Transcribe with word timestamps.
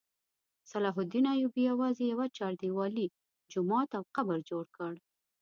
صلاح 0.71 0.95
الدین 1.01 1.25
ایوبي 1.33 1.61
یوازې 1.71 2.03
یوه 2.13 2.25
چاردیوالي، 2.37 3.07
جومات 3.51 3.89
او 3.97 4.03
قبر 4.15 4.37
جوړ 4.49 4.63
کړ. 4.75 4.93